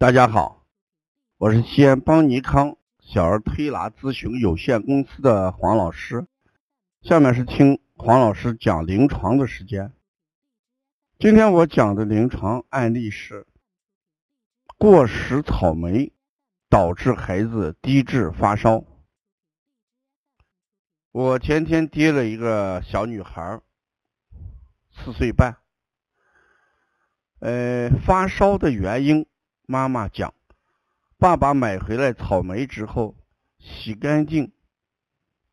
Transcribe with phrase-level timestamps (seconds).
[0.00, 0.64] 大家好，
[1.36, 6.26] 我是西安邦尼康小儿推拿咨询有限公司的黄老师。
[7.02, 9.92] 下面是听黄老师讲临床的时间。
[11.18, 13.46] 今天我讲的临床案例是
[14.78, 16.14] 过食草莓
[16.70, 18.82] 导致孩子低质发烧。
[21.12, 23.60] 我前天接了一个小女孩，
[24.90, 25.58] 四岁半，
[27.40, 29.26] 呃，发烧的原因。
[29.70, 30.34] 妈妈讲，
[31.16, 33.14] 爸爸买回来草莓之后
[33.60, 34.50] 洗干净，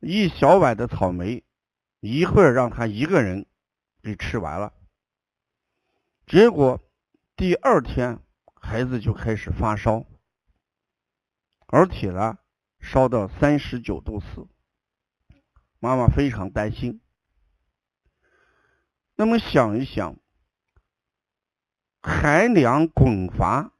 [0.00, 1.44] 一小碗的草莓，
[2.00, 3.44] 一会儿让他一个人
[4.02, 4.72] 给吃完了。
[6.26, 6.80] 结果
[7.36, 8.18] 第二天
[8.54, 10.06] 孩子就开始发烧，
[11.66, 12.38] 而且呢
[12.80, 14.48] 烧到三十九度四，
[15.78, 17.02] 妈妈非常担心。
[19.14, 20.16] 那么想一想，
[22.00, 23.74] 寒凉滚发。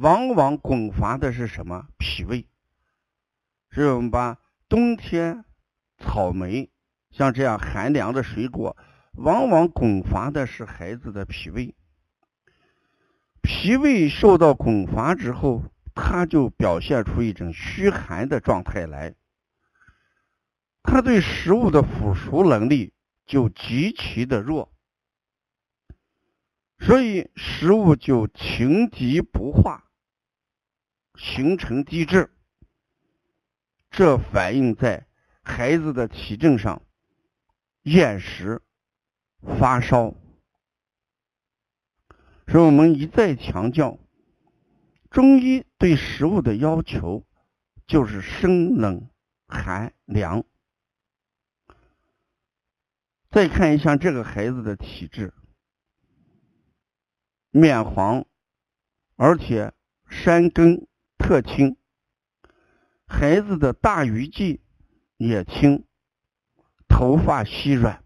[0.00, 1.88] 往往滚伐的是什么？
[1.98, 2.46] 脾胃。
[3.70, 5.44] 所以我们把冬天
[5.98, 6.70] 草莓
[7.10, 8.76] 像这样寒凉的水果，
[9.14, 11.74] 往往滚伐的是孩子的脾胃。
[13.42, 19.16] 脾胃受到滚发之后，他就表现出一种虚寒的状态来，
[20.82, 22.92] 他对食物的腐熟能力
[23.26, 24.72] 就极其的弱，
[26.78, 29.87] 所以食物就情急不化。
[31.18, 32.30] 形成低质，
[33.90, 35.08] 这反映在
[35.42, 36.80] 孩子的体征上，
[37.82, 38.62] 厌食、
[39.40, 40.14] 发烧。
[42.46, 43.98] 所以我们一再强调，
[45.10, 47.26] 中医对食物的要求
[47.88, 49.10] 就是生冷
[49.48, 50.44] 寒凉。
[53.28, 55.34] 再看一下这个孩子的体质，
[57.50, 58.24] 面黄，
[59.16, 59.74] 而且
[60.08, 60.87] 山根。
[61.28, 61.76] 特轻，
[63.06, 64.62] 孩子的大鱼际
[65.18, 65.84] 也轻，
[66.88, 68.02] 头发稀软，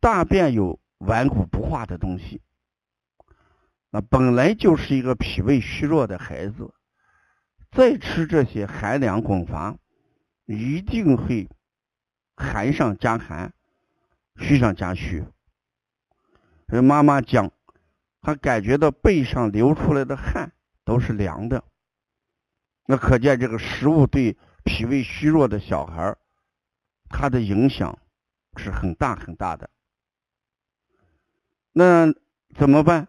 [0.00, 2.40] 大便有顽固不化的东西。
[3.90, 6.72] 那本来就是一个脾胃虚弱的孩子，
[7.70, 9.76] 再吃这些寒凉滚发，
[10.46, 11.46] 一定会
[12.34, 13.52] 寒上加寒，
[14.36, 15.26] 虚上加虚。
[16.82, 17.52] 妈妈讲，
[18.22, 20.54] 她感觉到背上流出来的汗
[20.86, 21.62] 都是凉的。
[22.86, 26.16] 那可见这个食物对脾胃虚弱的小孩
[27.08, 27.98] 他的影响
[28.56, 29.70] 是很大很大的。
[31.72, 32.12] 那
[32.54, 33.08] 怎么办？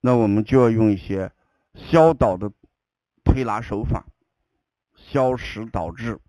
[0.00, 1.32] 那我们就要用一些
[1.74, 2.52] 消导的
[3.24, 4.06] 推拿手法，
[4.94, 6.20] 消食导滞，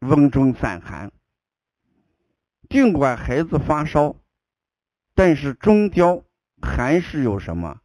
[0.00, 1.10] 温中散寒。
[2.68, 4.16] 尽管孩子发烧，
[5.14, 6.24] 但是中焦
[6.60, 7.80] 还是有什么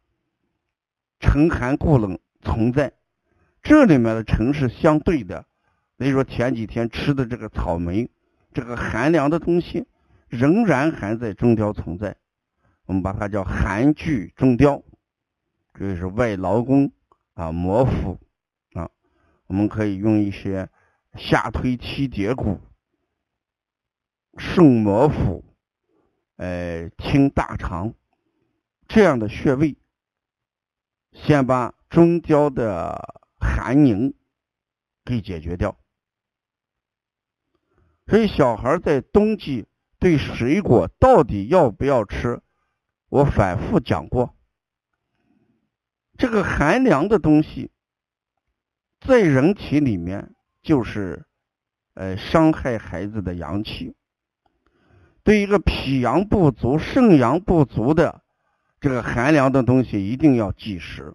[1.18, 2.92] 沉寒固冷存在。
[3.62, 5.44] 这里面的沉是相对的，
[5.96, 8.10] 比如说前几天吃的这个草莓，
[8.54, 9.86] 这个寒凉的东西
[10.28, 12.16] 仍然还在中焦存在，
[12.86, 14.82] 我们把它叫寒聚中焦，
[15.74, 16.90] 这是外劳宫
[17.34, 18.18] 啊，摩腹
[18.72, 18.88] 啊，
[19.46, 20.68] 我们可以用一些
[21.16, 22.58] 下推七节骨、
[24.38, 25.44] 顺摩腹、
[26.36, 27.92] 呃清大肠
[28.88, 29.76] 这样的穴位，
[31.12, 33.19] 先把中焦的。
[33.60, 34.14] 寒凝
[35.04, 35.76] 给解决掉，
[38.06, 39.66] 所以小孩在冬季
[39.98, 42.40] 对水果到底要不要吃，
[43.10, 44.34] 我反复讲过，
[46.16, 47.70] 这个寒凉的东西
[48.98, 51.26] 在人体里面就是
[51.92, 53.94] 呃伤害孩子的阳气，
[55.22, 58.22] 对一个脾阳不足、肾阳不足的
[58.80, 61.14] 这个寒凉的东西一定要忌食。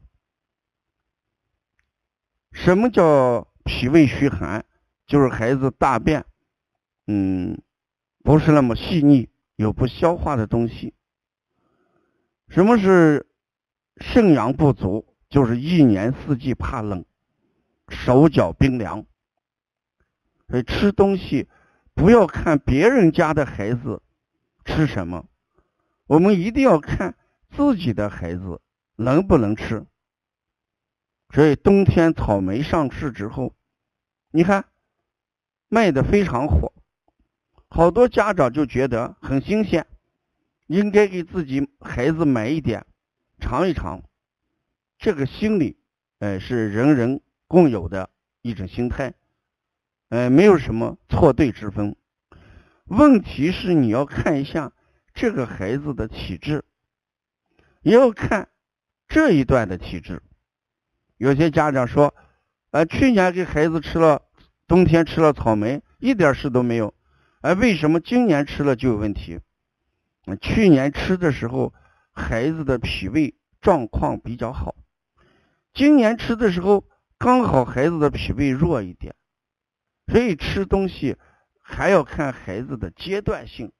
[2.56, 4.66] 什么叫脾胃虚寒？
[5.06, 6.24] 就是孩子大便，
[7.06, 7.62] 嗯，
[8.24, 10.94] 不是那么细腻，有不消化的东西。
[12.48, 13.28] 什么是
[13.98, 15.06] 肾阳不足？
[15.30, 17.04] 就是一年四季怕冷，
[17.90, 19.06] 手脚冰凉。
[20.48, 21.50] 所以吃东西
[21.94, 24.02] 不要看别人家的孩子
[24.64, 25.28] 吃什么，
[26.08, 27.16] 我们一定要看
[27.52, 28.62] 自己的孩子
[28.96, 29.86] 能不能吃。
[31.36, 33.54] 所以冬天草莓上市之后，
[34.32, 34.64] 你看
[35.68, 36.72] 卖的非常火，
[37.68, 39.86] 好多家长就觉得很新鲜，
[40.68, 42.86] 应该给自己孩子买一点
[43.38, 44.02] 尝一尝。
[44.98, 45.78] 这个心理，
[46.20, 48.10] 哎，是人人共有的
[48.42, 49.14] 一种心态，
[50.08, 51.98] 哎，没有什么错对之分。
[52.86, 54.72] 问题是你要看一下
[55.14, 56.64] 这个孩子的体质，
[57.82, 58.48] 也要看
[59.10, 60.22] 这一段的体质。
[61.18, 62.14] 有些家长说，
[62.72, 64.22] 呃，去年给孩子吃了
[64.68, 66.94] 冬天吃了草莓，一点事都没有，
[67.42, 69.40] 哎，为什么今年吃了就有问题？
[70.42, 71.74] 去年吃的时候，
[72.12, 74.76] 孩子的脾胃状况比较好，
[75.74, 76.84] 今年吃的时候
[77.18, 79.16] 刚好孩子的脾胃弱一点，
[80.08, 81.16] 所以吃东西
[81.62, 83.72] 还要看孩子的阶段性，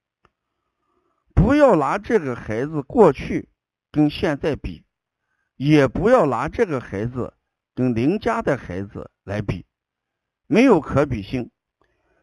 [1.34, 3.50] 不要拿这个孩子过去
[3.92, 4.85] 跟现在比，
[5.56, 7.34] 也不要拿这个孩子
[7.74, 9.66] 跟邻家的孩子来比，
[10.48, 11.52] 没有可比性。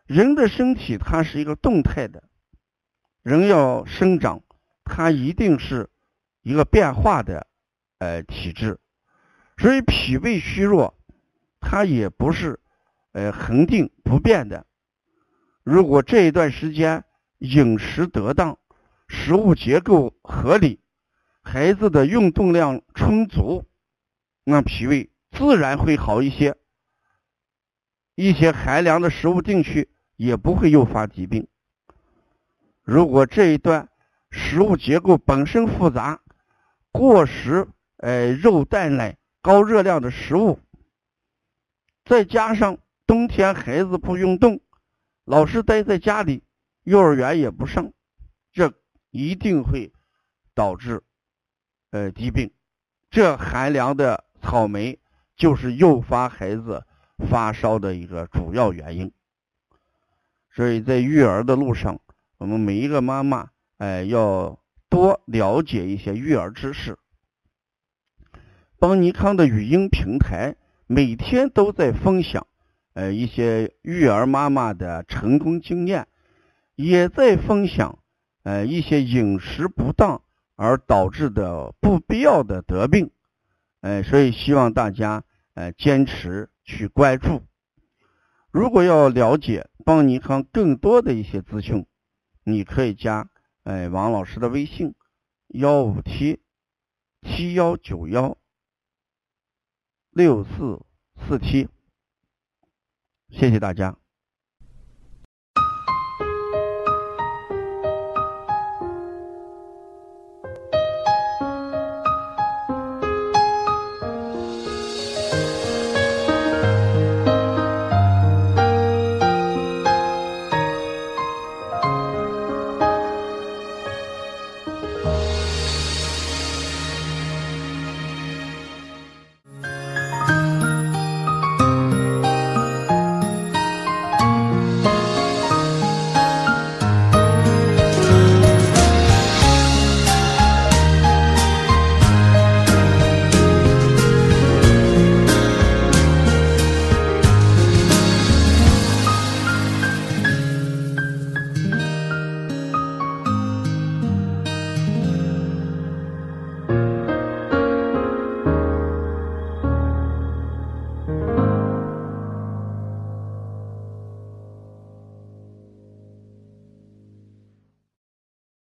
[0.06, 2.24] 人的身体它是一个动态的。
[3.22, 4.42] 人要生长，
[4.84, 5.88] 它一定是
[6.42, 7.46] 一个变化的
[7.98, 8.80] 呃体质，
[9.56, 10.98] 所以脾胃虚弱，
[11.60, 12.58] 它也不是
[13.12, 14.66] 呃恒定不变的。
[15.62, 17.04] 如果这一段时间
[17.38, 18.58] 饮食得当，
[19.06, 20.80] 食物结构合理，
[21.42, 23.66] 孩子的运动量充足，
[24.44, 26.56] 那脾胃自然会好一些，
[28.14, 31.46] 一些寒凉的食物进去也不会诱发疾病。
[32.82, 33.88] 如果这一段
[34.30, 36.22] 食物结构本身复杂，
[36.90, 37.68] 过食
[37.98, 40.58] 呃肉蛋奶高热量的食物，
[42.04, 44.60] 再加上冬天孩子不运动，
[45.24, 46.44] 老是待在家里，
[46.84, 47.92] 幼儿园也不上，
[48.52, 48.72] 这
[49.10, 49.92] 一定会
[50.54, 51.02] 导致
[51.92, 52.50] 呃疾病。
[53.08, 54.98] 这寒凉的草莓
[55.36, 56.84] 就是诱发孩子
[57.30, 59.12] 发烧的一个主要原因。
[60.50, 62.00] 所以在育儿的路上。
[62.38, 64.58] 我们每一个妈妈，哎，要
[64.88, 66.98] 多了解一些育儿知识。
[68.80, 70.56] 邦尼康的语音平台
[70.88, 72.44] 每天都在分享，
[72.94, 76.08] 呃，一些育儿妈妈的成功经验，
[76.74, 78.00] 也在分享，
[78.42, 80.20] 呃，一些饮食不当
[80.56, 83.10] 而导致的不必要的得病，
[83.80, 87.42] 哎，所以希望大家，呃，坚持去关注。
[88.50, 91.86] 如果要了解邦尼康更多的一些资讯。
[92.44, 93.30] 你可以加
[93.62, 94.96] 哎王老师的微信
[95.46, 96.42] 幺五七
[97.20, 98.36] 七幺九幺
[100.10, 100.84] 六四
[101.24, 101.68] 四七，
[103.30, 104.01] 谢谢大家。